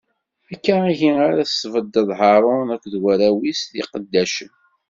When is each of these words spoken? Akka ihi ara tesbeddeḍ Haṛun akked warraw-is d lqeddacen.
Akka 0.53 0.75
ihi 0.93 1.09
ara 1.25 1.47
tesbeddeḍ 1.49 2.09
Haṛun 2.19 2.67
akked 2.75 2.93
warraw-is 3.03 3.61
d 3.73 3.75
lqeddacen. 3.85 4.51